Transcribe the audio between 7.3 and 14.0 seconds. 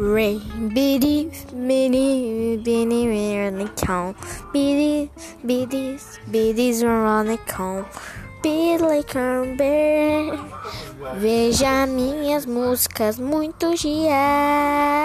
count. Billy Camber. Veja minhas músicas muitos